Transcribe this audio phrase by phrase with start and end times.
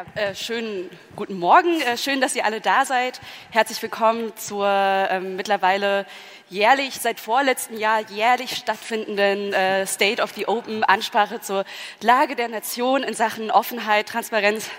[0.00, 1.80] Ja, äh, schönen guten Morgen.
[1.82, 3.20] Äh, schön, dass ihr alle da seid.
[3.50, 6.06] Herzlich willkommen zur äh, mittlerweile
[6.48, 11.64] jährlich, seit vorletzten Jahr jährlich stattfindenden äh, State of the Open Ansprache zur
[12.00, 14.70] Lage der Nation in Sachen Offenheit, Transparenz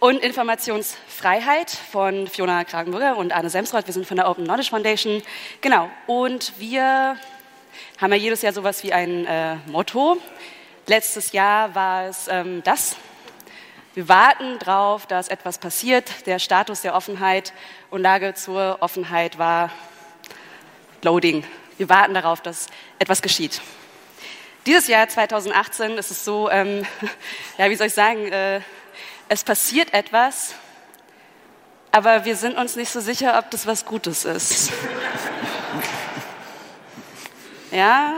[0.00, 3.86] und Informationsfreiheit von Fiona Kragenburger und Arne Semsroth.
[3.86, 5.22] Wir sind von der Open Knowledge Foundation.
[5.60, 5.88] Genau.
[6.06, 7.16] Und wir
[7.98, 10.18] haben ja jedes Jahr sowas wie ein äh, Motto.
[10.86, 12.96] Letztes Jahr war es ähm, das
[13.94, 16.26] wir warten darauf, dass etwas passiert.
[16.26, 17.52] Der Status der Offenheit
[17.90, 19.70] und Lage zur Offenheit war
[21.02, 21.44] Loading.
[21.76, 22.68] Wir warten darauf, dass
[22.98, 23.60] etwas geschieht.
[24.64, 26.86] Dieses Jahr 2018 ist es so, ähm,
[27.58, 28.60] ja, wie soll ich sagen, äh,
[29.28, 30.54] es passiert etwas,
[31.90, 34.72] aber wir sind uns nicht so sicher, ob das was Gutes ist.
[37.74, 38.16] Ja,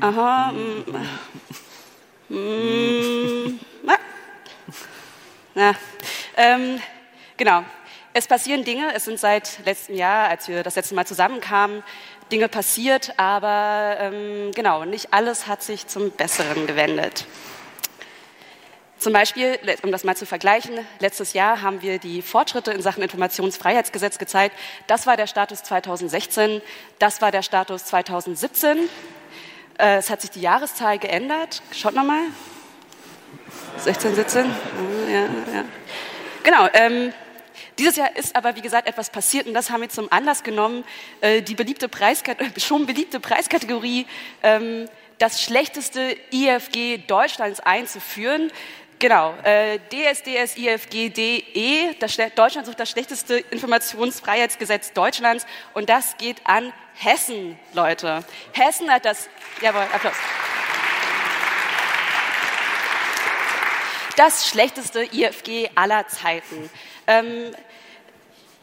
[0.00, 0.84] aha, mm,
[2.34, 3.60] mm,
[5.56, 5.74] na,
[6.36, 6.80] ähm,
[7.38, 7.64] genau.
[8.12, 8.94] Es passieren Dinge.
[8.94, 11.82] Es sind seit letztem Jahr, als wir das letzte Mal zusammenkamen,
[12.30, 17.24] Dinge passiert, aber ähm, genau, nicht alles hat sich zum Besseren gewendet.
[18.98, 23.02] Zum Beispiel, um das mal zu vergleichen, letztes Jahr haben wir die Fortschritte in Sachen
[23.02, 24.54] Informationsfreiheitsgesetz gezeigt.
[24.86, 26.60] Das war der Status 2016,
[26.98, 28.90] das war der Status 2017.
[29.78, 31.62] Äh, es hat sich die Jahreszahl geändert.
[31.72, 32.24] Schaut nochmal.
[33.86, 34.44] 16, 17?
[35.08, 35.20] Ja,
[35.54, 35.64] ja.
[36.42, 36.68] Genau.
[36.72, 37.12] Ähm,
[37.78, 40.82] dieses Jahr ist aber, wie gesagt, etwas passiert und das haben wir zum Anlass genommen,
[41.20, 41.88] äh, die beliebte
[42.58, 44.06] schon beliebte Preiskategorie,
[44.42, 48.50] ähm, das schlechteste IFG Deutschlands einzuführen.
[48.98, 56.72] Genau, äh, DSDS IFG das, Deutschland sucht das schlechteste Informationsfreiheitsgesetz Deutschlands und das geht an
[56.94, 58.24] Hessen, Leute.
[58.52, 59.28] Hessen hat das,
[59.62, 60.16] jawohl, Applaus.
[64.16, 66.70] Das schlechteste IFG aller Zeiten.
[67.06, 67.54] Ähm,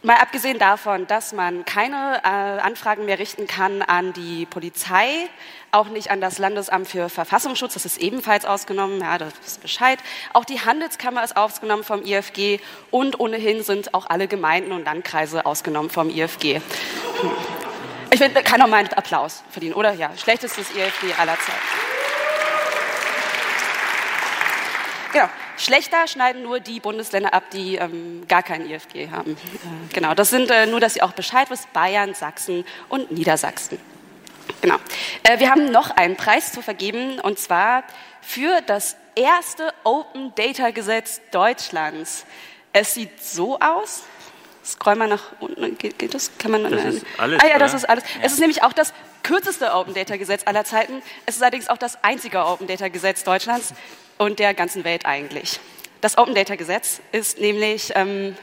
[0.04, 5.30] Mal abgesehen davon, dass man keine äh, Anfragen mehr richten kann an die Polizei,
[5.72, 9.98] auch nicht an das Landesamt für Verfassungsschutz, das ist ebenfalls ausgenommen, ja, das ist Bescheid.
[10.34, 12.60] Auch die Handelskammer ist ausgenommen vom IFG
[12.90, 16.60] und ohnehin sind auch alle Gemeinden und Landkreise ausgenommen vom IFG.
[18.10, 19.94] Ich will, kann noch mal einen Applaus verdienen, oder?
[19.94, 21.58] Ja, schlechtestes IFG aller Zeiten.
[25.14, 25.30] Genau.
[25.56, 29.32] Schlechter schneiden nur die Bundesländer ab, die ähm, gar kein IFG haben.
[29.32, 33.78] Äh, genau, das sind äh, nur, dass ihr auch Bescheid wisst, Bayern, Sachsen und Niedersachsen.
[34.60, 34.76] Genau.
[35.22, 37.84] Äh, wir haben noch einen Preis zu vergeben und zwar
[38.20, 42.26] für das erste Open Data Gesetz Deutschlands.
[42.72, 44.04] Es sieht so aus.
[44.64, 45.76] Scroll mal nach unten.
[45.76, 46.30] Geht, geht das?
[46.38, 46.70] Kann man?
[46.70, 47.40] Das ist alles.
[47.42, 48.02] Ah ja, das ist alles.
[48.04, 48.22] Ja.
[48.22, 51.02] Es ist nämlich auch das kürzeste Open Data Gesetz aller Zeiten.
[51.26, 53.74] Es ist allerdings auch das einzige Open Data Gesetz Deutschlands
[54.18, 55.60] und der ganzen Welt eigentlich.
[56.00, 58.36] Das Open Data Gesetz ist nämlich ähm,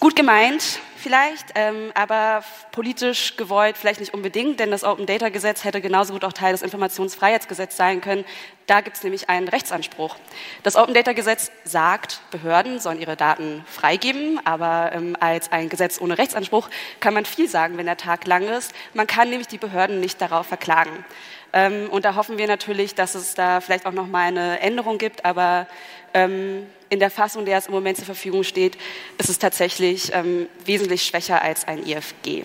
[0.00, 2.42] gut gemeint vielleicht, ähm, aber
[2.72, 6.52] politisch gewollt vielleicht nicht unbedingt, denn das Open Data Gesetz hätte genauso gut auch Teil
[6.52, 8.24] des Informationsfreiheitsgesetzes sein können.
[8.66, 10.16] Da gibt es nämlich einen Rechtsanspruch.
[10.62, 16.00] Das Open Data Gesetz sagt, Behörden sollen ihre Daten freigeben, aber ähm, als ein Gesetz
[16.00, 16.68] ohne Rechtsanspruch
[17.00, 18.72] kann man viel sagen, wenn der Tag lang ist.
[18.94, 21.04] Man kann nämlich die Behörden nicht darauf verklagen.
[21.52, 24.98] Ähm, und da hoffen wir natürlich, dass es da vielleicht auch noch mal eine Änderung
[24.98, 25.66] gibt, aber
[26.14, 28.76] ähm, in der Fassung, der es im Moment zur Verfügung steht,
[29.18, 32.44] ist es tatsächlich ähm, wesentlich schwächer als ein IFG.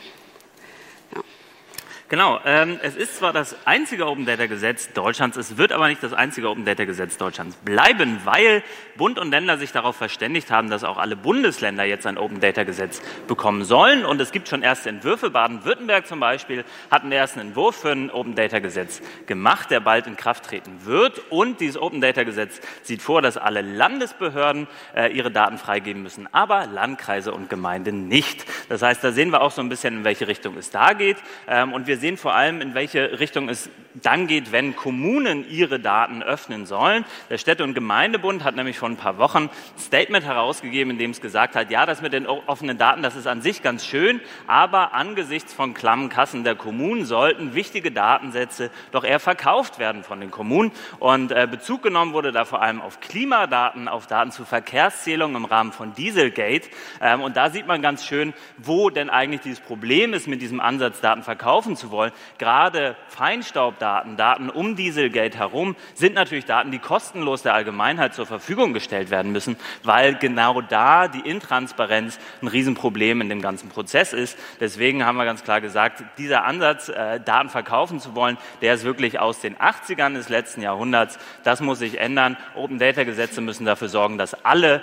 [2.14, 6.04] Genau, ähm, es ist zwar das einzige Open Data Gesetz Deutschlands, es wird aber nicht
[6.04, 8.62] das einzige Open Data Gesetz Deutschlands bleiben, weil
[8.96, 12.66] Bund und Länder sich darauf verständigt haben, dass auch alle Bundesländer jetzt ein Open Data
[12.66, 14.06] Gesetz bekommen sollen.
[14.06, 15.32] Und es gibt schon erste Entwürfe.
[15.32, 20.06] Baden-Württemberg zum Beispiel hat einen ersten Entwurf für ein Open Data Gesetz gemacht, der bald
[20.06, 21.20] in Kraft treten wird.
[21.32, 26.30] Und dieses Open Data Gesetz sieht vor, dass alle Landesbehörden äh, ihre Daten freigeben müssen,
[26.32, 28.46] aber Landkreise und Gemeinden nicht.
[28.70, 31.18] Das heißt, da sehen wir auch so ein bisschen, in welche Richtung es da geht.
[31.48, 35.80] Ähm, und wir sehen vor allem, in welche Richtung es dann geht, wenn Kommunen ihre
[35.80, 37.06] Daten öffnen sollen.
[37.30, 41.12] Der Städte- und Gemeindebund hat nämlich vor ein paar Wochen ein Statement herausgegeben, in dem
[41.12, 44.20] es gesagt hat, ja, das mit den offenen Daten, das ist an sich ganz schön,
[44.48, 50.20] aber angesichts von klammen Kassen der Kommunen sollten wichtige Datensätze doch eher verkauft werden von
[50.20, 50.72] den Kommunen.
[51.00, 55.46] Und äh, Bezug genommen wurde da vor allem auf Klimadaten, auf Daten zu Verkehrszählungen im
[55.46, 56.68] Rahmen von Dieselgate.
[57.00, 60.60] Ähm, und da sieht man ganz schön, wo denn eigentlich dieses Problem ist, mit diesem
[60.60, 62.12] Ansatz Daten verkaufen zu wollen.
[62.38, 68.74] Gerade Feinstaubdaten, Daten um Dieselgate herum, sind natürlich Daten, die kostenlos der Allgemeinheit zur Verfügung
[68.74, 74.38] gestellt werden müssen, weil genau da die Intransparenz ein Riesenproblem in dem ganzen Prozess ist.
[74.60, 78.84] Deswegen haben wir ganz klar gesagt, dieser Ansatz, äh, Daten verkaufen zu wollen, der ist
[78.84, 81.18] wirklich aus den 80ern des letzten Jahrhunderts.
[81.44, 82.36] Das muss sich ändern.
[82.56, 84.82] Open Data Gesetze müssen dafür sorgen, dass alle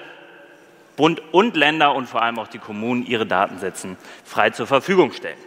[0.96, 5.38] Bund und Länder und vor allem auch die Kommunen ihre Datensätze frei zur Verfügung stellen.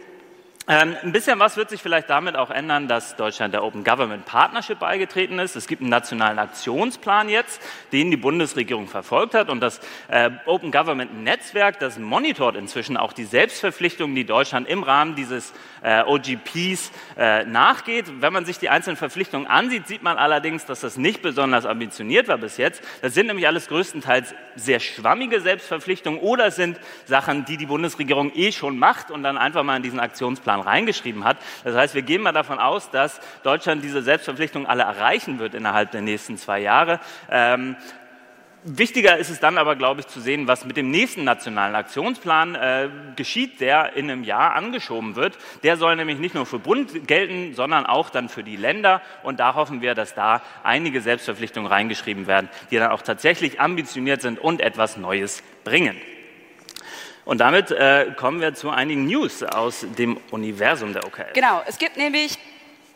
[0.66, 4.24] Ähm, ein bisschen was wird sich vielleicht damit auch ändern, dass Deutschland der Open Government
[4.24, 5.56] Partnership beigetreten ist.
[5.56, 7.60] Es gibt einen nationalen Aktionsplan jetzt,
[7.92, 9.50] den die Bundesregierung verfolgt hat.
[9.50, 14.82] Und das äh, Open Government Netzwerk, das monitort inzwischen auch die Selbstverpflichtungen, die Deutschland im
[14.82, 15.52] Rahmen dieses
[15.82, 18.06] äh, OGPs äh, nachgeht.
[18.22, 22.26] Wenn man sich die einzelnen Verpflichtungen ansieht, sieht man allerdings, dass das nicht besonders ambitioniert
[22.26, 22.82] war bis jetzt.
[23.02, 28.50] Das sind nämlich alles größtenteils sehr schwammige Selbstverpflichtungen oder sind Sachen, die die Bundesregierung eh
[28.50, 31.38] schon macht und dann einfach mal in diesen Aktionsplan Aktionsplan reingeschrieben hat.
[31.64, 35.90] Das heißt, wir gehen mal davon aus, dass Deutschland diese Selbstverpflichtungen alle erreichen wird innerhalb
[35.90, 37.00] der nächsten zwei Jahre.
[37.30, 37.76] Ähm,
[38.66, 42.54] Wichtiger ist es dann aber, glaube ich, zu sehen, was mit dem nächsten nationalen Aktionsplan
[42.54, 45.36] äh, geschieht, der in einem Jahr angeschoben wird.
[45.62, 49.02] Der soll nämlich nicht nur für Bund gelten, sondern auch dann für die Länder.
[49.22, 54.22] Und da hoffen wir, dass da einige Selbstverpflichtungen reingeschrieben werden, die dann auch tatsächlich ambitioniert
[54.22, 56.00] sind und etwas Neues bringen.
[57.24, 61.32] Und damit äh, kommen wir zu einigen News aus dem Universum der OKL.
[61.32, 62.38] Genau, es gibt nämlich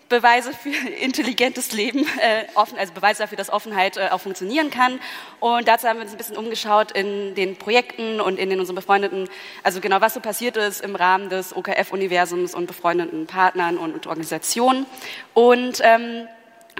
[0.08, 0.70] Beweise für
[1.00, 5.00] intelligentes Leben, äh, offen, also Beweise dafür, dass Offenheit äh, auch funktionieren kann.
[5.40, 8.76] Und dazu haben wir uns ein bisschen umgeschaut in den Projekten und in den unseren
[8.76, 9.28] befreundeten,
[9.62, 14.06] also genau was so passiert ist im Rahmen des OKF-Universums und befreundeten Partnern und, und
[14.06, 14.86] Organisationen.
[15.34, 16.28] Und ähm,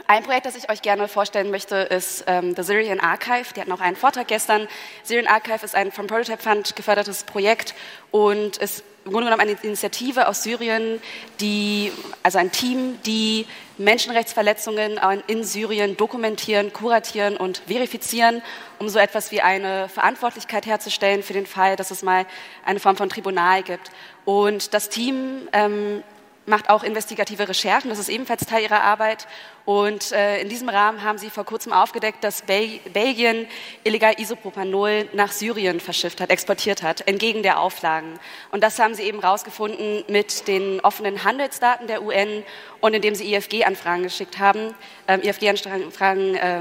[0.06, 3.54] ein Projekt, das ich euch gerne vorstellen möchte, ist ähm, The Syrian Archive.
[3.54, 4.68] Die hatten auch einen Vortrag gestern.
[5.02, 7.74] Syrian Archive ist ein vom Prototype Fund gefördertes Projekt
[8.10, 11.00] und ist im Grunde genommen eine Initiative aus Syrien,
[11.40, 11.92] die,
[12.22, 13.46] also ein Team, die
[13.78, 18.42] Menschenrechtsverletzungen in Syrien dokumentieren, kuratieren und verifizieren,
[18.78, 22.26] um so etwas wie eine Verantwortlichkeit herzustellen für den Fall, dass es mal
[22.66, 23.90] eine Form von Tribunal gibt.
[24.26, 26.02] Und das Team ähm,
[26.48, 29.28] macht auch investigative Recherchen, das ist ebenfalls Teil ihrer Arbeit.
[29.64, 33.46] Und äh, in diesem Rahmen haben sie vor kurzem aufgedeckt, dass Bel Belgien
[33.84, 38.18] illegal Isopropanol nach Syrien verschifft hat, exportiert hat, entgegen der Auflagen.
[38.50, 42.42] Und das haben sie eben herausgefunden mit den offenen Handelsdaten der UN
[42.80, 44.74] und indem sie IFG-Anfragen geschickt haben,
[45.06, 46.60] ähm, IFG-Anfragen äh,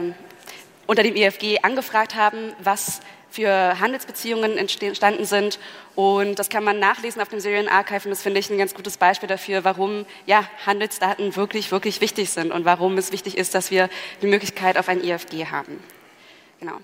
[0.85, 3.01] unter dem IFG angefragt haben, was
[3.37, 5.59] für Handelsbeziehungen entstanden sind.
[5.93, 8.73] Und das kann man nachlesen auf dem Syrian Archive und das finde ich ein ganz
[8.73, 13.53] gutes Beispiel dafür, warum ja, Handelsdaten wirklich, wirklich wichtig sind und warum es wichtig ist,
[13.53, 13.89] dass wir
[14.23, 15.79] die Möglichkeit auf ein IFG haben.
[16.59, 16.77] Genau.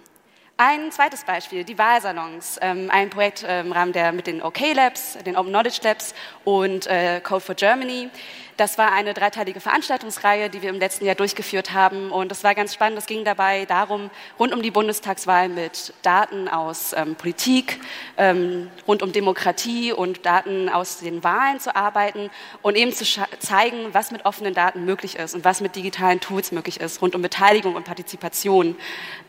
[0.58, 4.60] Ein zweites Beispiel, die Wahlsalons, ähm, ein Projekt äh, im Rahmen der mit den OK
[4.76, 6.14] Labs, den Open Knowledge Labs
[6.44, 8.12] und äh, Code for Germany.
[8.58, 12.12] Das war eine dreiteilige Veranstaltungsreihe, die wir im letzten Jahr durchgeführt haben.
[12.12, 13.00] Und das war ganz spannend.
[13.00, 17.80] Es ging dabei darum, rund um die Bundestagswahl mit Daten aus ähm, Politik,
[18.18, 22.30] ähm, rund um Demokratie und Daten aus den Wahlen zu arbeiten
[22.62, 23.06] und eben zu
[23.40, 27.16] zeigen, was mit offenen Daten möglich ist und was mit digitalen Tools möglich ist, rund
[27.16, 28.76] um Beteiligung und Partizipation.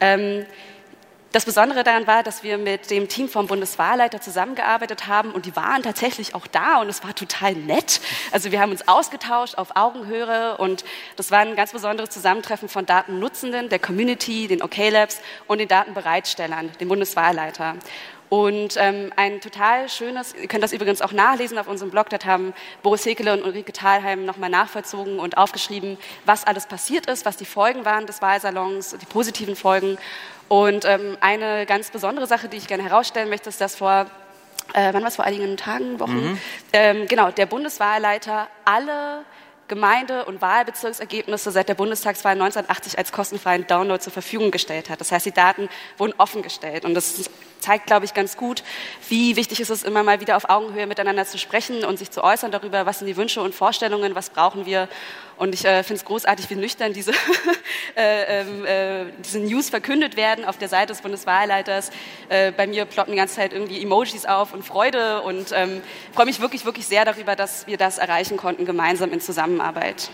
[0.00, 0.44] Ähm,
[1.34, 5.56] das Besondere daran war, dass wir mit dem Team vom Bundeswahlleiter zusammengearbeitet haben und die
[5.56, 8.00] waren tatsächlich auch da und es war total nett.
[8.30, 10.84] Also wir haben uns ausgetauscht auf Augenhöhe und
[11.16, 15.66] das war ein ganz besonderes Zusammentreffen von Datennutzenden, der Community, den OK Labs und den
[15.66, 17.74] Datenbereitstellern, dem Bundeswahlleiter.
[18.34, 22.24] Und ähm, ein total schönes, ihr könnt das übrigens auch nachlesen auf unserem Blog, dort
[22.24, 27.36] haben Boris Hekele und Ulrike Thalheim nochmal nachvollzogen und aufgeschrieben, was alles passiert ist, was
[27.36, 29.98] die Folgen waren des Wahlsalons, die positiven Folgen.
[30.48, 34.06] Und ähm, eine ganz besondere Sache, die ich gerne herausstellen möchte, ist, dass vor
[34.72, 36.30] äh, wann war es vor einigen Tagen, Wochen?
[36.30, 36.38] Mhm.
[36.72, 39.24] Ähm, genau, der Bundeswahlleiter alle
[39.68, 45.00] Gemeinde- und Wahlbezirksergebnisse seit der Bundestagswahl 1980 als kostenfreien Download zur Verfügung gestellt hat.
[45.00, 46.84] Das heißt, die Daten wurden offengestellt.
[46.84, 47.30] Und das
[47.60, 48.62] zeigt, glaube ich, ganz gut,
[49.08, 52.22] wie wichtig ist es immer mal wieder auf Augenhöhe miteinander zu sprechen und sich zu
[52.22, 54.88] äußern darüber, was sind die Wünsche und Vorstellungen, was brauchen wir.
[55.36, 57.12] Und ich äh, finde es großartig, wie nüchtern diese,
[57.96, 61.90] äh, ähm, äh, diese News verkündet werden auf der Seite des Bundeswahlleiters.
[62.28, 65.82] Äh, bei mir ploppen die ganze Zeit irgendwie Emojis auf und Freude und ähm,
[66.12, 70.10] freue mich wirklich, wirklich sehr darüber, dass wir das erreichen konnten, gemeinsam in Zusammenarbeit.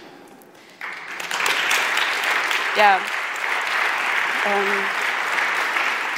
[2.77, 2.99] Ja.
[4.47, 5.00] Ähm,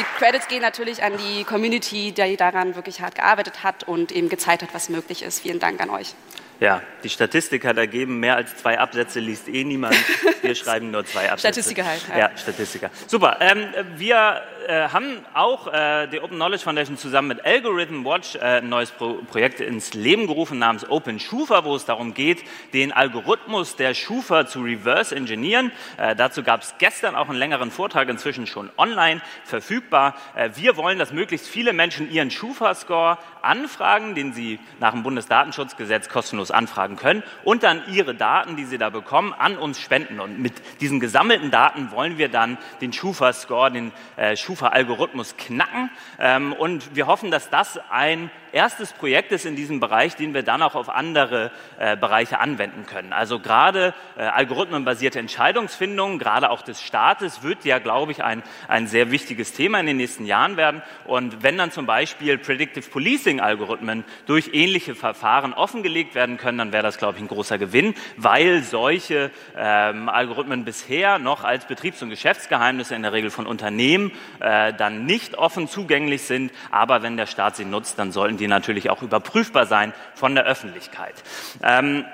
[0.02, 4.28] die Credits gehen natürlich an die Community, die daran wirklich hart gearbeitet hat und eben
[4.28, 5.40] gezeigt hat, was möglich ist.
[5.40, 6.14] Vielen Dank an euch.
[6.61, 9.97] Ja, die Statistik hat ergeben, mehr als zwei Absätze liest eh niemand.
[10.42, 11.61] Wir schreiben nur zwei Absätze.
[11.61, 12.00] Statistiker halt.
[12.09, 12.90] Ja, ja Statistiker.
[13.06, 13.38] Super.
[13.40, 13.66] Ähm,
[13.97, 18.68] wir äh, haben auch äh, die Open Knowledge Foundation zusammen mit Algorithm Watch äh, ein
[18.68, 23.76] neues Pro Projekt ins Leben gerufen namens Open Schufa, wo es darum geht, den Algorithmus
[23.76, 25.73] der Schufa zu reverse engineeren.
[25.97, 30.14] Äh, dazu gab es gestern auch einen längeren Vortrag, inzwischen schon online verfügbar.
[30.35, 36.09] Äh, wir wollen, dass möglichst viele Menschen ihren Schufa-Score anfragen, den sie nach dem Bundesdatenschutzgesetz
[36.09, 40.20] kostenlos anfragen können und dann ihre Daten, die sie da bekommen, an uns spenden.
[40.20, 45.90] Und mit diesen gesammelten Daten wollen wir dann den Schufa-Score, den äh, Schufa-Algorithmus knacken.
[46.18, 50.42] Ähm, und wir hoffen, dass das ein erstes Projekt ist in diesem Bereich, den wir
[50.42, 53.12] dann auch auf andere äh, Bereiche anwenden können.
[53.12, 58.87] Also gerade äh, algorithmenbasierte Entscheidungsfindung, gerade auch des Staates, wird ja, glaube ich, ein, ein
[58.87, 60.82] sehr wichtiges Thema in den nächsten Jahren werden.
[61.04, 66.82] Und wenn dann zum Beispiel Predictive Policing-Algorithmen durch ähnliche Verfahren offengelegt werden können, dann wäre
[66.82, 72.11] das, glaube ich, ein großer Gewinn, weil solche ähm, Algorithmen bisher noch als Betriebs- und
[72.11, 76.52] Geschäftsgeheimnisse in der Regel von Unternehmen äh, dann nicht offen zugänglich sind.
[76.71, 80.44] Aber wenn der Staat sie nutzt, dann sollten die natürlich auch überprüfbar sein von der
[80.44, 81.14] Öffentlichkeit.
[81.62, 82.04] Ähm,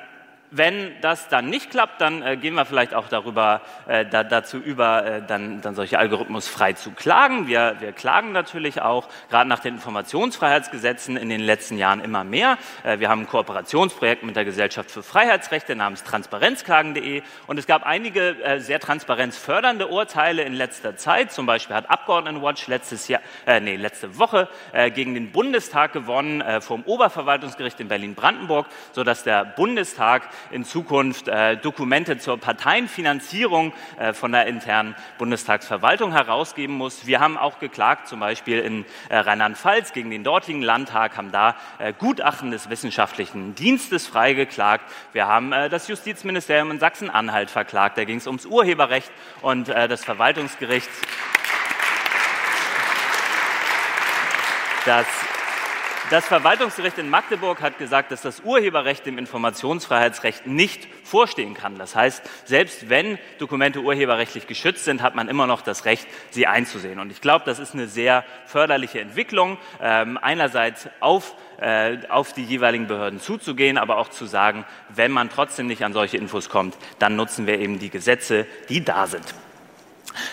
[0.51, 4.57] wenn das dann nicht klappt, dann äh, gehen wir vielleicht auch darüber, äh, da, dazu
[4.57, 7.49] über, äh, dann, dann solche Algorithmus frei zu klagen.
[7.49, 12.57] Wir, wir klagen natürlich auch, gerade nach den Informationsfreiheitsgesetzen in den letzten Jahren immer mehr.
[12.83, 17.85] Äh, wir haben ein Kooperationsprojekt mit der Gesellschaft für Freiheitsrechte namens transparenzklagen.de und es gab
[17.85, 21.31] einige äh, sehr transparenzfördernde Urteile in letzter Zeit.
[21.31, 26.43] Zum Beispiel hat Abgeordnetenwatch letztes Jahr, äh, nee, letzte Woche äh, gegen den Bundestag gewonnen
[26.61, 34.33] vom Oberverwaltungsgericht in Berlin-Brandenburg, sodass der Bundestag in Zukunft äh, Dokumente zur Parteienfinanzierung äh, von
[34.33, 37.07] der internen Bundestagsverwaltung herausgeben muss.
[37.07, 41.57] Wir haben auch geklagt, zum Beispiel in äh, Rheinland-Pfalz gegen den dortigen Landtag, haben da
[41.79, 44.85] äh, Gutachten des wissenschaftlichen Dienstes freigeklagt.
[45.13, 47.99] Wir haben äh, das Justizministerium in Sachsen-Anhalt verklagt.
[47.99, 49.11] Da ging es ums Urheberrecht
[49.43, 50.89] und äh, das Verwaltungsgericht.
[54.85, 55.07] Das
[56.11, 61.77] das Verwaltungsgericht in Magdeburg hat gesagt, dass das Urheberrecht dem Informationsfreiheitsrecht nicht vorstehen kann.
[61.77, 66.47] Das heißt, selbst wenn Dokumente urheberrechtlich geschützt sind, hat man immer noch das Recht, sie
[66.47, 66.99] einzusehen.
[66.99, 72.45] Und ich glaube, das ist eine sehr förderliche Entwicklung, ähm, einerseits auf äh, auf die
[72.45, 76.77] jeweiligen Behörden zuzugehen, aber auch zu sagen, wenn man trotzdem nicht an solche Infos kommt,
[77.01, 79.25] dann nutzen wir eben die Gesetze, die da sind.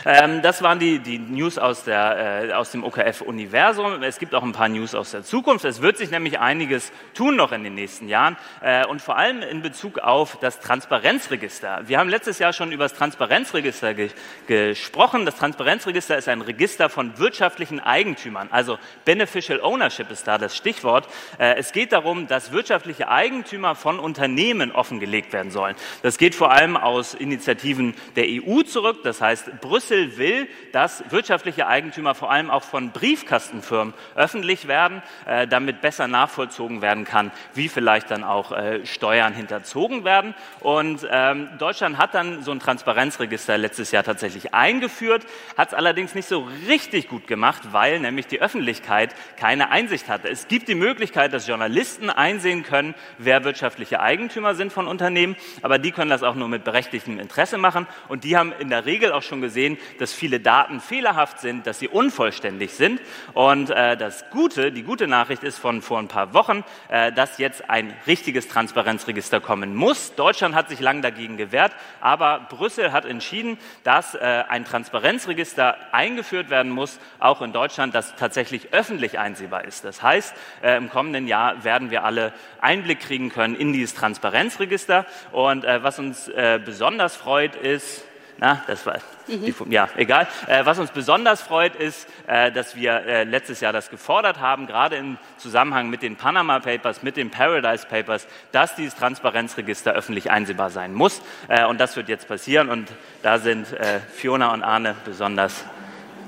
[0.06, 4.04] Ähm, das waren die, die News aus, der, äh, aus dem OKF-Universum.
[4.04, 5.66] Es gibt auch ein paar News aus der Zukunft.
[5.66, 9.42] Es wird sich nämlich einiges tun noch in den nächsten Jahren äh, und vor allem
[9.42, 11.82] in Bezug auf das Transparenzregister.
[11.86, 14.10] Wir haben letztes Jahr schon über das Transparenzregister ge
[14.48, 15.26] gesprochen.
[15.26, 21.08] Das Transparenzregister ist ein Register von wirtschaftlichen Eigentümern, also Beneficial Ownership ist da das Stichwort.
[21.38, 25.76] Äh, es geht darum, dass wirtschaftliche Eigentümer von Unternehmen offengelegt werden sollen.
[26.02, 29.00] Das geht vor allem aus Initiativen der EU zurück.
[29.04, 35.48] Das heißt, Brüssel will, dass wirtschaftliche Eigentümer vor allem auch von Briefkastenfirmen öffentlich werden, äh,
[35.48, 40.34] damit besser nachvollzogen werden kann, wie vielleicht dann auch äh, Steuern hinterzogen werden.
[40.62, 45.26] Und ähm, Deutschland hat dann so ein Transparenzregister letztes Jahr tatsächlich eingeführt,
[45.58, 50.30] hat es allerdings nicht so richtig gut gemacht, weil nämlich die Öffentlichkeit keine Einsicht hatte.
[50.30, 55.80] Es gibt die Möglichkeit, dass Journalisten einsehen können, wer wirtschaftliche Eigentümer sind von Unternehmen, aber
[55.80, 59.12] die können das auch nur mit berechtigtem Interesse machen und die haben in der Regel
[59.12, 63.02] auch schon gesehen, sehen, dass viele Daten fehlerhaft sind, dass sie unvollständig sind.
[63.34, 67.40] Und äh, das Gute, die gute Nachricht ist von vor ein paar Wochen, äh, dass
[67.40, 70.14] jetzt ein richtiges Transparenzregister kommen muss.
[70.14, 71.72] Deutschland hat sich lang dagegen gewehrt,
[72.02, 78.16] aber Brüssel hat entschieden, dass äh, ein Transparenzregister eingeführt werden muss, auch in Deutschland, das
[78.16, 79.84] tatsächlich öffentlich einsehbar ist.
[79.86, 85.06] Das heißt, äh, im kommenden Jahr werden wir alle Einblick kriegen können in dieses Transparenzregister.
[85.32, 88.06] Und äh, was uns äh, besonders freut, ist,
[88.38, 89.46] na, das war, mhm.
[89.46, 90.28] die, ja, egal.
[90.48, 94.68] Äh, was uns besonders freut, ist, äh, dass wir äh, letztes Jahr das gefordert haben,
[94.68, 100.32] gerade im Zusammenhang mit den Panama Papers, mit den Paradise Papers, dass dieses Transparenzregister öffentlich
[100.32, 101.22] einsehbar sein muss.
[101.48, 102.70] Äh, und das wird jetzt passieren.
[102.70, 102.90] Und
[103.24, 105.64] da sind äh, Fiona und Arne besonders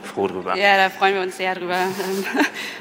[0.03, 0.55] froh drüber.
[0.55, 1.77] Ja, da freuen wir uns sehr drüber.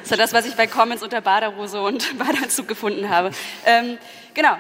[0.03, 3.33] Das ist das, was ich bei Comments unter Baderhose und Badeanzug gefunden habe.
[3.65, 3.99] Ähm,
[4.35, 4.57] genau.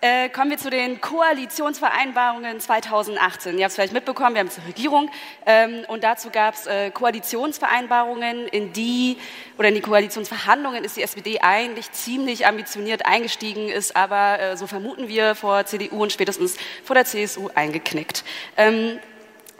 [0.00, 3.58] Äh, kommen wir zu den Koalitionsvereinbarungen 2018.
[3.58, 5.10] Ihr habt es vielleicht mitbekommen, wir haben zur Regierung
[5.44, 9.16] ähm, und dazu gab es äh, Koalitionsvereinbarungen, in die
[9.58, 14.68] oder in die Koalitionsverhandlungen ist die SPD eigentlich ziemlich ambitioniert eingestiegen, ist aber, äh, so
[14.68, 18.22] vermuten wir, vor CDU und spätestens vor der CSU eingeknickt.
[18.56, 19.00] Ähm,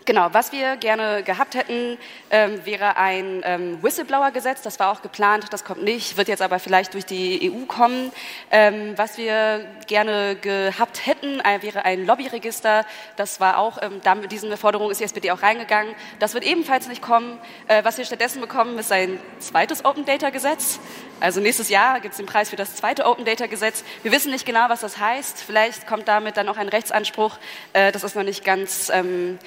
[0.09, 1.99] Genau, was wir gerne gehabt hätten,
[2.31, 4.63] ähm, wäre ein ähm, Whistleblower-Gesetz.
[4.63, 8.11] Das war auch geplant, das kommt nicht, wird jetzt aber vielleicht durch die EU kommen.
[8.51, 12.87] Ähm, was wir gerne gehabt hätten, äh, wäre ein Lobbyregister.
[13.17, 15.95] Das war auch, ähm, da mit diesen Forderungen ist die SPD auch reingegangen.
[16.21, 17.39] Das wird ebenfalls nicht kommen.
[17.67, 20.81] Äh, was wir stattdessen bekommen, ist ein zweites Open Data Gesetz.
[21.21, 23.85] Also nächstes Jahr gibt es den Preis für das zweite Open Data Gesetz.
[24.03, 25.43] Wir wissen nicht genau, was das heißt.
[25.43, 27.37] Vielleicht kommt damit dann auch ein Rechtsanspruch.
[27.75, 29.39] Äh, das ist noch nicht ganz ähm,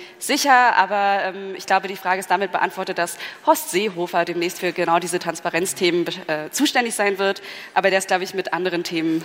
[0.51, 4.71] sicher, aber ähm, ich glaube, die Frage ist damit beantwortet, dass Horst Seehofer demnächst für
[4.71, 7.41] genau diese Transparenzthemen äh, zuständig sein wird.
[7.73, 9.23] Aber der ist, glaube ich, mit anderen Themen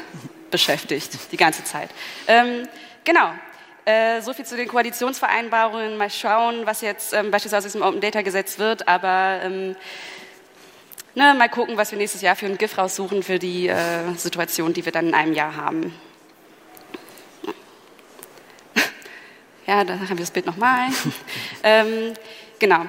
[0.50, 1.90] beschäftigt die ganze Zeit.
[2.26, 2.68] Ähm,
[3.04, 3.30] genau.
[3.84, 5.96] Äh, so viel zu den Koalitionsvereinbarungen.
[5.96, 8.88] Mal schauen, was jetzt ähm, beispielsweise aus dem Open Data Gesetz wird.
[8.88, 9.76] Aber ähm,
[11.14, 14.72] ne, mal gucken, was wir nächstes Jahr für ein GIF raussuchen für die äh, Situation,
[14.72, 15.94] die wir dann in einem Jahr haben.
[19.66, 20.88] Ja, da haben wir das Bild nochmal.
[21.62, 22.14] ähm,
[22.58, 22.86] genau.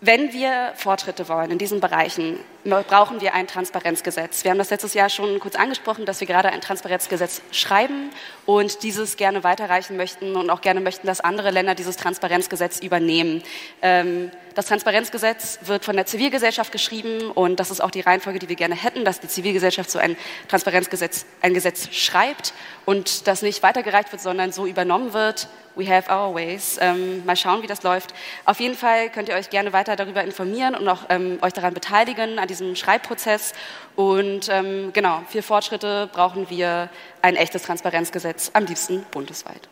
[0.00, 4.44] Wenn wir Fortschritte wollen in diesen Bereichen, brauchen wir ein Transparenzgesetz.
[4.44, 8.10] Wir haben das letztes Jahr schon kurz angesprochen, dass wir gerade ein Transparenzgesetz schreiben
[8.46, 13.42] und dieses gerne weiterreichen möchten und auch gerne möchten, dass andere Länder dieses Transparenzgesetz übernehmen.
[13.82, 18.48] Ähm, das Transparenzgesetz wird von der Zivilgesellschaft geschrieben und das ist auch die Reihenfolge, die
[18.48, 20.16] wir gerne hätten, dass die Zivilgesellschaft so ein
[20.48, 22.54] Transparenzgesetz, ein Gesetz schreibt
[22.84, 25.48] und das nicht weitergereicht wird, sondern so übernommen wird.
[25.76, 26.78] We have our ways.
[26.80, 28.14] Ähm, mal schauen, wie das läuft.
[28.44, 31.74] Auf jeden Fall könnt ihr euch gerne weiter darüber informieren und auch ähm, euch daran
[31.74, 33.52] beteiligen, an diesem Schreibprozess.
[33.96, 36.88] Und ähm, genau, für Fortschritte brauchen wir
[37.22, 39.68] ein echtes Transparenzgesetz, am liebsten bundesweit.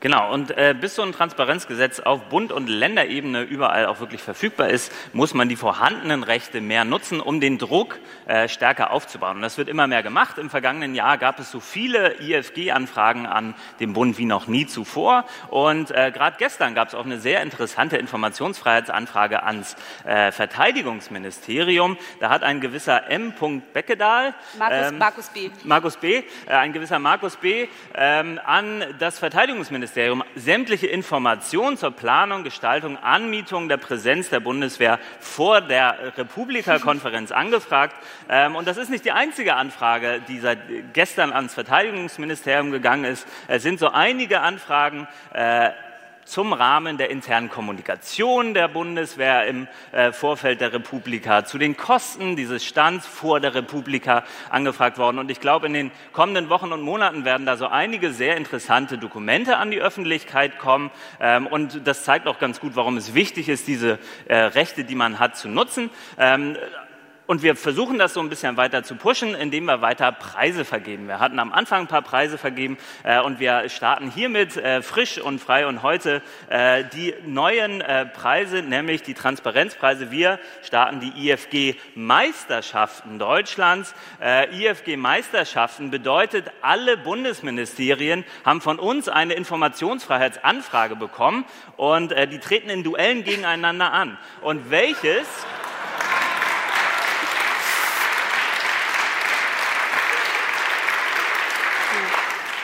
[0.00, 4.68] Genau, und äh, bis so ein Transparenzgesetz auf Bund- und Länderebene überall auch wirklich verfügbar
[4.68, 9.36] ist, muss man die vorhandenen Rechte mehr nutzen, um den Druck äh, stärker aufzubauen.
[9.36, 10.36] Und das wird immer mehr gemacht.
[10.36, 15.24] Im vergangenen Jahr gab es so viele IFG-Anfragen an den Bund wie noch nie zuvor.
[15.48, 21.96] Und äh, gerade gestern gab es auch eine sehr interessante Informationsfreiheitsanfrage ans äh, Verteidigungsministerium.
[22.20, 23.32] Da hat ein gewisser M.
[23.72, 25.50] Beckedahl, Markus, ähm, Markus B.
[25.64, 27.68] Markus B., äh, ein gewisser Markus B.
[27.94, 34.98] Ähm, an das Verteidigungsministerium Bundesministerium sämtliche Informationen zur Planung, Gestaltung, Anmietung der Präsenz der Bundeswehr
[35.20, 37.96] vor der Republikakonferenz angefragt.
[38.28, 40.58] Ähm, und das ist nicht die einzige Anfrage, die seit
[40.92, 43.26] gestern ans Verteidigungsministerium gegangen ist.
[43.48, 45.70] Es sind so einige Anfragen äh,
[46.26, 52.36] zum Rahmen der internen Kommunikation der Bundeswehr im äh, Vorfeld der Republika, zu den Kosten
[52.36, 55.18] dieses Stands vor der Republika angefragt worden.
[55.18, 58.98] Und ich glaube, in den kommenden Wochen und Monaten werden da so einige sehr interessante
[58.98, 60.90] Dokumente an die Öffentlichkeit kommen.
[61.20, 64.96] Ähm, und das zeigt auch ganz gut, warum es wichtig ist, diese äh, Rechte, die
[64.96, 65.90] man hat, zu nutzen.
[66.18, 66.56] Ähm,
[67.26, 71.08] und wir versuchen das so ein bisschen weiter zu pushen, indem wir weiter Preise vergeben.
[71.08, 75.18] Wir hatten am Anfang ein paar Preise vergeben äh, und wir starten hiermit äh, frisch
[75.18, 80.10] und frei und heute äh, die neuen äh, Preise, nämlich die Transparenzpreise.
[80.10, 83.94] Wir starten die IFG Meisterschaften Deutschlands.
[84.20, 91.44] Äh, IFG Meisterschaften bedeutet, alle Bundesministerien haben von uns eine Informationsfreiheitsanfrage bekommen
[91.76, 94.18] und äh, die treten in Duellen gegeneinander an.
[94.42, 95.26] Und welches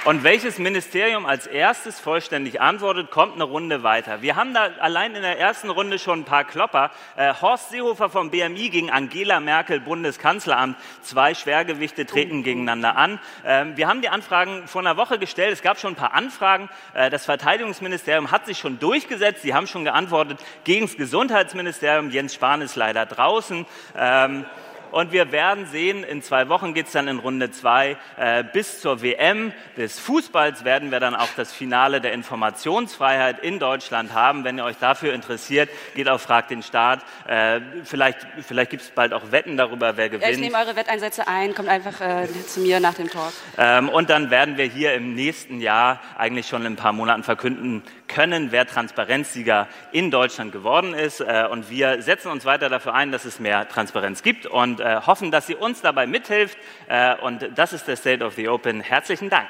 [0.05, 4.21] Und welches Ministerium als erstes vollständig antwortet, kommt eine Runde weiter.
[4.21, 6.91] Wir haben da allein in der ersten Runde schon ein paar Klopper.
[7.15, 10.77] Äh, Horst Seehofer vom BMI gegen Angela Merkel, Bundeskanzleramt.
[11.03, 13.21] Zwei Schwergewichte treten gegeneinander an.
[13.45, 15.53] Ähm, wir haben die Anfragen vor einer Woche gestellt.
[15.53, 16.69] Es gab schon ein paar Anfragen.
[16.95, 19.43] Äh, das Verteidigungsministerium hat sich schon durchgesetzt.
[19.43, 22.11] Sie haben schon geantwortet gegen das Gesundheitsministerium.
[22.11, 23.67] Jens Spahn ist leider draußen.
[23.97, 24.47] Ähm,
[24.93, 28.81] und wir werden sehen, in zwei Wochen geht es dann in Runde zwei äh, bis
[28.81, 34.45] zur WM des Fußballs werden wir dann auch das Finale der Informationsfreiheit in Deutschland haben.
[34.45, 37.01] Wenn ihr euch dafür interessiert, geht auf Frag den Staat.
[37.27, 40.25] Äh, vielleicht vielleicht gibt es bald auch Wetten darüber, wer gewinnt.
[40.25, 43.33] Ja, ich nehme eure Wetteinsätze ein, kommt einfach äh, zu mir nach dem Talk.
[43.59, 47.23] Ähm, und dann werden wir hier im nächsten Jahr eigentlich schon in ein paar Monaten
[47.23, 47.83] verkünden
[48.15, 51.21] können, wer Transparenzsieger in Deutschland geworden ist.
[51.21, 55.01] Äh, und wir setzen uns weiter dafür ein, dass es mehr Transparenz gibt und äh,
[55.07, 56.59] hoffen, dass sie uns dabei mithilft.
[56.89, 58.81] Äh, und das ist der State of the Open.
[58.81, 59.49] Herzlichen Dank.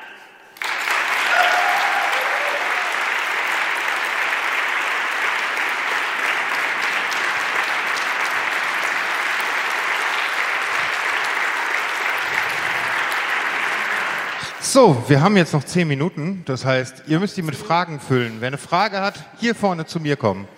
[14.73, 16.45] So, wir haben jetzt noch zehn Minuten.
[16.47, 18.39] Das heißt, ihr müsst die mit Fragen füllen.
[18.41, 20.49] Wer eine Frage hat, hier vorne zu mir kommen.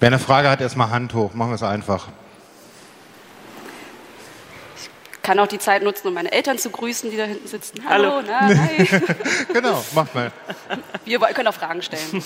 [0.00, 1.34] Wer eine Frage hat, erstmal Hand hoch.
[1.34, 2.08] Machen wir es einfach.
[4.80, 7.82] Ich kann auch die Zeit nutzen, um meine Eltern zu grüßen, die da hinten sitzen.
[7.86, 8.26] Hallo, Hallo.
[8.26, 8.88] Na, hi.
[9.52, 10.32] genau, macht mal.
[11.04, 12.22] Wir können auch Fragen stellen.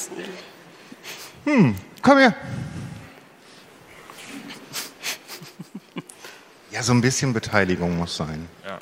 [1.47, 2.37] Hm, komm her.
[6.71, 8.49] Ja, so ein bisschen Beteiligung muss sein.
[8.65, 8.79] Ja,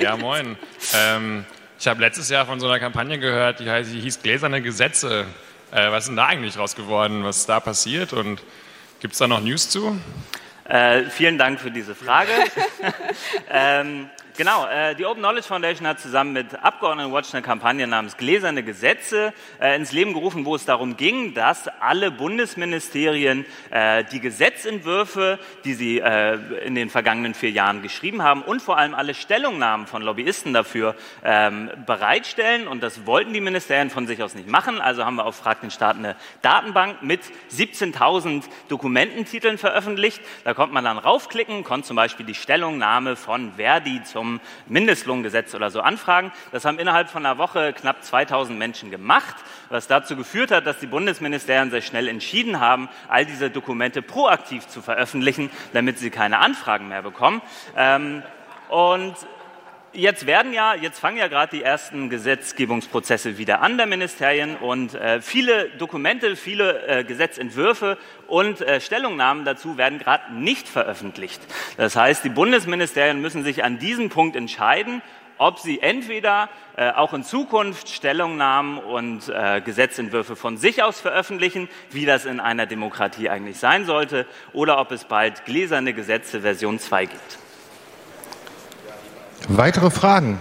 [0.00, 0.56] ja moin.
[0.94, 1.44] ähm,
[1.80, 5.26] ich habe letztes Jahr von so einer Kampagne gehört, die, heißt, die hieß Gläserne Gesetze.
[5.72, 7.24] Äh, was ist denn da eigentlich raus geworden?
[7.24, 8.12] Was ist da passiert?
[8.12, 8.40] Und
[9.00, 9.98] gibt es da noch News zu?
[10.68, 12.30] Äh, vielen Dank für diese Frage.
[13.50, 18.64] ähm, Genau, äh, die Open Knowledge Foundation hat zusammen mit Abgeordnetenwatch eine Kampagne namens Gläserne
[18.64, 25.38] Gesetze äh, ins Leben gerufen, wo es darum ging, dass alle Bundesministerien äh, die Gesetzentwürfe,
[25.64, 26.34] die sie äh,
[26.66, 30.96] in den vergangenen vier Jahren geschrieben haben und vor allem alle Stellungnahmen von Lobbyisten dafür
[31.22, 32.66] ähm, bereitstellen.
[32.66, 34.80] Und das wollten die Ministerien von sich aus nicht machen.
[34.80, 37.20] Also haben wir auf Frag den Staat eine Datenbank mit
[37.56, 40.20] 17.000 Dokumententiteln veröffentlicht.
[40.42, 45.54] Da konnte man dann raufklicken, konnte zum Beispiel die Stellungnahme von Verdi zum zum Mindestlohngesetz
[45.54, 46.32] oder so anfragen.
[46.50, 49.36] Das haben innerhalb von einer Woche knapp 2000 Menschen gemacht,
[49.68, 54.66] was dazu geführt hat, dass die Bundesministerien sehr schnell entschieden haben, all diese Dokumente proaktiv
[54.66, 57.42] zu veröffentlichen, damit sie keine Anfragen mehr bekommen.
[57.76, 58.22] Ähm,
[58.70, 59.14] und
[59.96, 64.94] Jetzt werden ja, jetzt fangen ja gerade die ersten Gesetzgebungsprozesse wieder an der Ministerien und
[64.94, 71.40] äh, viele Dokumente, viele äh, Gesetzentwürfe und äh, Stellungnahmen dazu werden gerade nicht veröffentlicht.
[71.76, 75.00] Das heißt, die Bundesministerien müssen sich an diesem Punkt entscheiden,
[75.38, 81.68] ob sie entweder äh, auch in Zukunft Stellungnahmen und äh, Gesetzentwürfe von sich aus veröffentlichen,
[81.92, 86.80] wie das in einer Demokratie eigentlich sein sollte, oder ob es bald gläserne Gesetze Version
[86.80, 87.43] 2 gibt.
[89.48, 90.38] Weitere Fragen?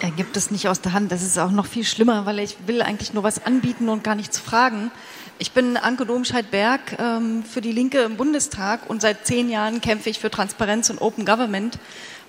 [0.00, 1.12] Er gibt es nicht aus der Hand.
[1.12, 4.14] Das ist auch noch viel schlimmer, weil ich will eigentlich nur was anbieten und gar
[4.16, 4.90] nichts fragen.
[5.38, 10.08] Ich bin Anke Domscheit-Berg ähm, für die Linke im Bundestag und seit zehn Jahren kämpfe
[10.08, 11.78] ich für Transparenz und Open Government.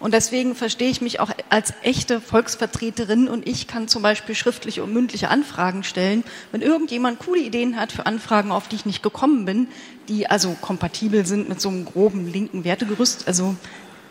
[0.02, 4.84] Und deswegen verstehe ich mich auch als echte Volksvertreterin und ich kann zum Beispiel schriftliche
[4.84, 6.26] und mündliche Anfragen stellen.
[6.52, 9.70] Wenn irgendjemand coole Ideen hat für Anfragen, auf die ich nicht gekommen bin,
[10.10, 13.56] die also kompatibel sind mit so einem groben linken Wertegerüst, also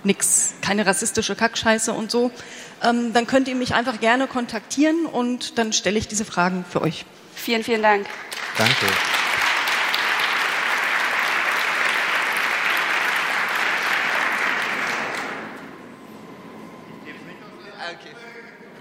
[0.04, 2.30] nix, keine rassistische Kackscheiße und so,
[2.82, 6.80] ähm, dann könnt ihr mich einfach gerne kontaktieren und dann stelle ich diese Fragen für
[6.80, 7.04] euch.
[7.36, 8.06] Vielen, vielen Dank.
[8.58, 8.86] Danke.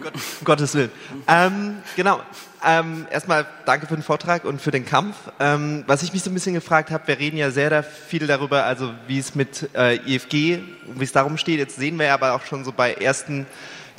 [0.05, 0.91] Um Gottes Willen.
[1.27, 2.21] Ähm, genau.
[2.63, 5.15] Ähm, erstmal danke für den Vortrag und für den Kampf.
[5.39, 8.25] Ähm, was ich mich so ein bisschen gefragt habe, wir reden ja sehr da viel
[8.25, 10.59] darüber, also wie es mit äh, IFG,
[10.95, 11.59] wie es darum steht.
[11.59, 13.45] Jetzt sehen wir aber auch schon so bei ersten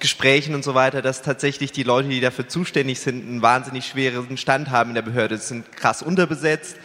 [0.01, 4.37] Gesprächen und so weiter, dass tatsächlich die Leute, die dafür zuständig sind, einen wahnsinnig schweren
[4.37, 5.39] Stand haben in der Behörde.
[5.39, 6.77] Sie sind krass unterbesetzt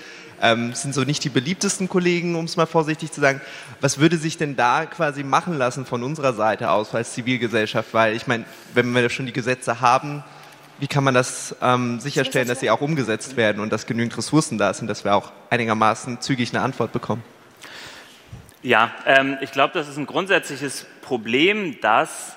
[0.42, 3.42] ähm, sind so nicht die beliebtesten Kollegen, um es mal vorsichtig zu sagen.
[3.80, 7.94] Was würde sich denn da quasi machen lassen von unserer Seite aus als Zivilgesellschaft?
[7.94, 10.24] Weil ich meine, wenn wir schon die Gesetze haben,
[10.80, 14.58] wie kann man das ähm, sicherstellen, dass sie auch umgesetzt werden und dass genügend Ressourcen
[14.58, 17.24] da sind, dass wir auch einigermaßen zügig eine Antwort bekommen?
[18.64, 22.36] Ja, ähm, ich glaube, das ist ein grundsätzliches Problem, dass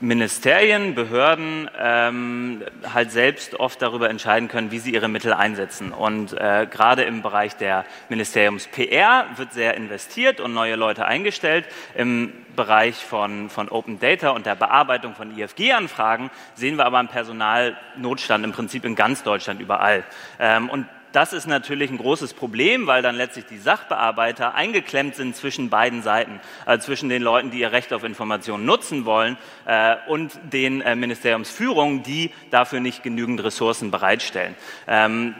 [0.00, 5.92] Ministerien, Behörden ähm, halt selbst oft darüber entscheiden können, wie sie ihre Mittel einsetzen.
[5.92, 11.66] Und äh, gerade im Bereich der Ministeriums PR wird sehr investiert und neue Leute eingestellt.
[11.94, 17.08] Im Bereich von, von Open Data und der Bearbeitung von IFG-Anfragen sehen wir aber einen
[17.08, 20.04] Personalnotstand im Prinzip in ganz Deutschland überall.
[20.38, 25.36] Ähm, und das ist natürlich ein großes Problem, weil dann letztlich die Sachbearbeiter eingeklemmt sind
[25.36, 29.96] zwischen beiden Seiten, also zwischen den Leuten, die ihr Recht auf Information nutzen wollen äh,
[30.08, 34.54] und den äh, Ministeriumsführungen, die dafür nicht genügend Ressourcen bereitstellen.
[34.86, 35.34] Ähm,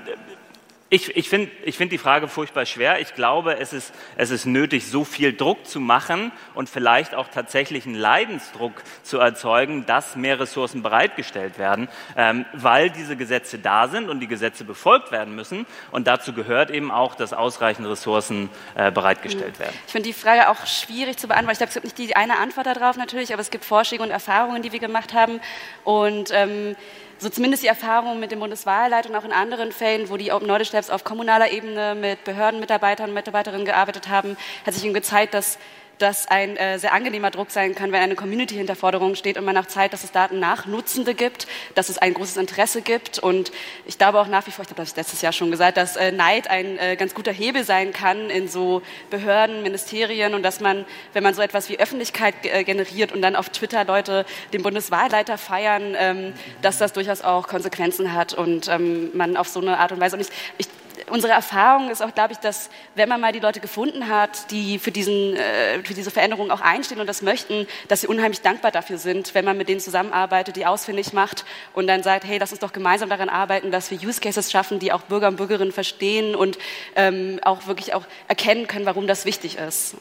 [0.93, 3.01] ich, ich finde ich find die Frage furchtbar schwer.
[3.01, 7.29] Ich glaube, es ist, es ist nötig, so viel Druck zu machen und vielleicht auch
[7.29, 8.73] tatsächlich einen Leidensdruck
[9.05, 14.27] zu erzeugen, dass mehr Ressourcen bereitgestellt werden, ähm, weil diese Gesetze da sind und die
[14.27, 15.65] Gesetze befolgt werden müssen.
[15.93, 19.75] Und dazu gehört eben auch, dass ausreichend Ressourcen äh, bereitgestellt werden.
[19.87, 21.53] Ich finde die Frage auch schwierig zu beantworten.
[21.53, 24.11] Ich glaube, es gibt nicht die eine Antwort darauf natürlich, aber es gibt Forschung und
[24.11, 25.41] Erfahrungen, die wir gemacht haben.
[25.85, 26.75] Und ähm,
[27.21, 30.47] so zumindest die Erfahrung mit dem Bundeswahlleiter und auch in anderen Fällen, wo die Open
[30.47, 35.35] Knowledge Labs auf kommunaler Ebene mit Behördenmitarbeitern und Mitarbeiterinnen gearbeitet haben, hat sich ihnen gezeigt,
[35.35, 35.59] dass
[36.01, 39.45] das ein äh, sehr angenehmer Druck sein kann, wenn eine Community hinter Forderungen steht und
[39.45, 43.19] man auch zeigt, dass es Datennachnutzende gibt, dass es ein großes Interesse gibt.
[43.19, 43.53] Und
[43.87, 46.13] ich glaube auch nach wie vor, ich glaube, das letztes Jahr schon gesagt, dass äh,
[46.13, 50.85] Neid ein äh, ganz guter Hebel sein kann in so Behörden, Ministerien und dass man,
[51.13, 55.39] wenn man so etwas wie Öffentlichkeit äh, generiert und dann auf Twitter Leute den Bundeswahlleiter
[55.39, 56.33] feiern, ähm,
[56.63, 60.17] dass das durchaus auch Konsequenzen hat und ähm, man auf so eine Art und Weise.
[60.17, 60.69] Und ich, ich
[61.11, 64.79] unsere Erfahrung ist auch, glaube ich, dass wenn man mal die Leute gefunden hat, die
[64.79, 68.71] für, diesen, äh, für diese Veränderung auch einstehen und das möchten, dass sie unheimlich dankbar
[68.71, 71.45] dafür sind, wenn man mit denen zusammenarbeitet, die ausfindig macht
[71.75, 74.79] und dann sagt, hey, lass uns doch gemeinsam daran arbeiten, dass wir Use Cases schaffen,
[74.79, 76.59] die auch Bürger und Bürgerinnen verstehen und
[76.97, 79.97] ähm, auch wirklich auch erkennen können, warum das wichtig ist.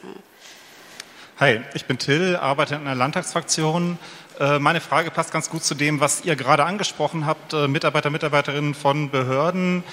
[1.38, 3.98] Hi, ich bin Till, arbeite in einer Landtagsfraktion.
[4.38, 8.10] Äh, meine Frage passt ganz gut zu dem, was ihr gerade angesprochen habt, äh, Mitarbeiter,
[8.10, 9.84] Mitarbeiterinnen von Behörden.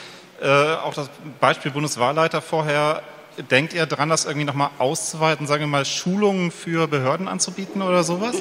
[0.42, 3.02] Äh, auch das Beispiel Bundeswahlleiter vorher.
[3.52, 8.04] Denkt ihr daran, das irgendwie nochmal auszuweiten, sagen wir mal, Schulungen für Behörden anzubieten oder
[8.04, 8.36] sowas?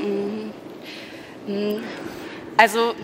[2.56, 2.94] Also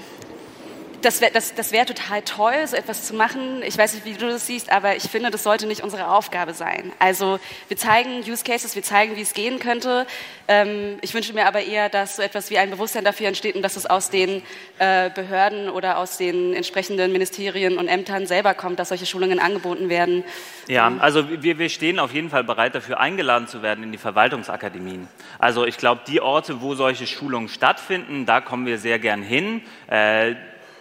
[1.02, 3.62] das wäre das, das wär total toll, so etwas zu machen.
[3.64, 6.54] Ich weiß nicht, wie du das siehst, aber ich finde, das sollte nicht unsere Aufgabe
[6.54, 6.92] sein.
[6.98, 7.38] Also
[7.68, 10.06] wir zeigen Use Cases, wir zeigen, wie es gehen könnte.
[10.48, 13.62] Ähm, ich wünsche mir aber eher, dass so etwas wie ein Bewusstsein dafür entsteht und
[13.62, 14.42] dass es aus den
[14.78, 19.88] äh, Behörden oder aus den entsprechenden Ministerien und Ämtern selber kommt, dass solche Schulungen angeboten
[19.88, 20.24] werden.
[20.68, 23.98] Ja, also wir, wir stehen auf jeden Fall bereit dafür, eingeladen zu werden in die
[23.98, 25.08] Verwaltungsakademien.
[25.38, 29.62] Also ich glaube, die Orte, wo solche Schulungen stattfinden, da kommen wir sehr gern hin.
[29.88, 30.34] Äh,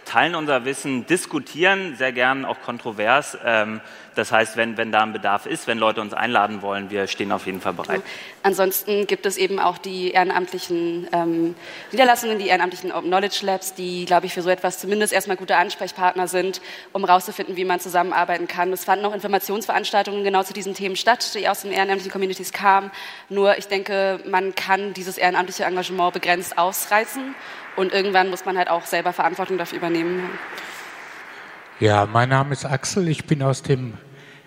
[0.04, 3.38] teilen unser Wissen, diskutieren sehr gern auch kontrovers.
[3.44, 3.80] Ähm,
[4.14, 7.32] das heißt, wenn, wenn da ein Bedarf ist, wenn Leute uns einladen wollen, wir stehen
[7.32, 8.02] auf jeden Fall bereit.
[8.42, 11.54] Ansonsten gibt es eben auch die ehrenamtlichen ähm,
[11.90, 15.56] Niederlassungen, die ehrenamtlichen Open Knowledge Labs, die, glaube ich, für so etwas zumindest erstmal gute
[15.56, 16.60] Ansprechpartner sind,
[16.92, 18.72] um herauszufinden, wie man zusammenarbeiten kann.
[18.72, 22.90] Es fanden auch Informationsveranstaltungen genau zu diesen Themen statt, die aus den ehrenamtlichen Communities kamen.
[23.28, 27.34] Nur ich denke, man kann dieses ehrenamtliche Engagement begrenzt ausreizen
[27.76, 30.30] und irgendwann muss man halt auch selber Verantwortung dafür übernehmen.
[31.80, 33.08] Ja, mein Name ist Axel.
[33.08, 33.94] Ich bin aus dem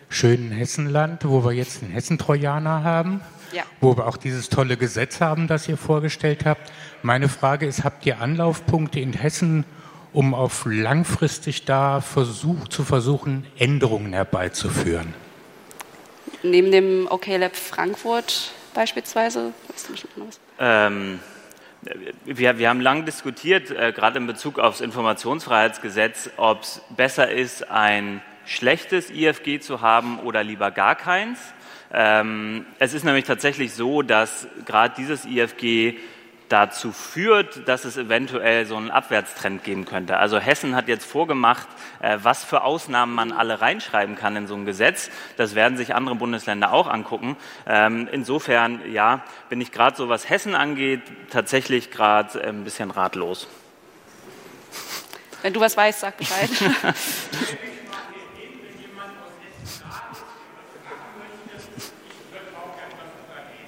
[0.10, 3.64] schönen Hessenland, wo wir jetzt den Hessentrojaner haben, ja.
[3.82, 6.72] wo wir auch dieses tolle Gesetz haben, das ihr vorgestellt habt.
[7.02, 9.66] Meine Frage ist, habt ihr Anlaufpunkte in Hessen,
[10.14, 15.14] um auf langfristig da versuch, zu versuchen, Änderungen herbeizuführen?
[16.42, 19.52] Neben dem OK Lab Frankfurt beispielsweise?
[20.60, 21.20] Ähm,
[22.26, 27.70] wir, wir haben lang diskutiert, äh, gerade in Bezug aufs Informationsfreiheitsgesetz, ob es besser ist,
[27.70, 31.40] ein schlechtes IFG zu haben oder lieber gar keins.
[31.94, 35.98] Ähm, es ist nämlich tatsächlich so, dass gerade dieses IFG
[36.50, 40.18] dazu führt, dass es eventuell so einen Abwärtstrend geben könnte.
[40.18, 41.68] Also Hessen hat jetzt vorgemacht,
[42.02, 45.10] äh, was für Ausnahmen man alle reinschreiben kann in so ein Gesetz.
[45.38, 47.38] Das werden sich andere Bundesländer auch angucken.
[47.66, 52.92] Ähm, insofern, ja, bin ich gerade so, was Hessen angeht, tatsächlich gerade äh, ein bisschen
[52.92, 53.48] ratlos.
[55.42, 56.50] Wenn du was weißt, sag Bescheid.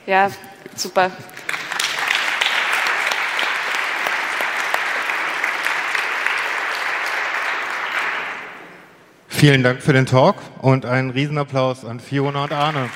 [0.05, 0.31] ja,
[0.75, 1.11] super.
[9.37, 12.89] Vielen Dank für den Talk und einen Riesenapplaus an Fiona und Arne.